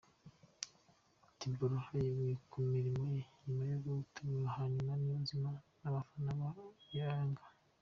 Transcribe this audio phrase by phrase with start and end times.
[1.39, 5.49] Tiboroha yeguye ku mirimo ye nyuma yo guteranya Haruna Niyonzima
[5.81, 6.47] n'abafana ba
[6.97, 7.45] Yanga.